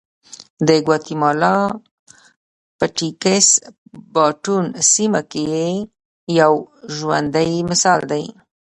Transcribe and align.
د 0.67 0.69
ګواتیمالا 0.85 1.55
پټېکس 2.77 3.47
باټون 4.13 4.65
سیمه 4.93 5.21
یې 5.53 5.69
یو 6.39 6.53
ژوندی 6.95 7.53
مثال 7.69 8.01
دی 8.11 8.25